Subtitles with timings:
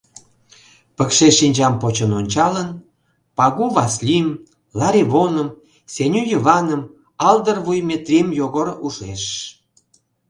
[0.95, 2.69] Пыкше шинчам почын ончалын,
[3.37, 4.27] Пагу Васлим,
[4.79, 5.49] Ларивоным,
[5.93, 6.81] Сеню Йываным,
[7.27, 9.23] Алдыр вуй Метрим Йогор ужеш.